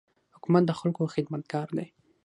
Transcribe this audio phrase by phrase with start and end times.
[0.35, 1.87] حکومت د خلکو خدمتګار دی.